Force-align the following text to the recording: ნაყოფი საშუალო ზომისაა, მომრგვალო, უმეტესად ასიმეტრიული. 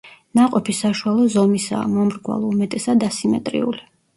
ნაყოფი 0.37 0.73
საშუალო 0.77 1.27
ზომისაა, 1.35 1.83
მომრგვალო, 1.93 2.51
უმეტესად 2.57 3.07
ასიმეტრიული. 3.11 3.89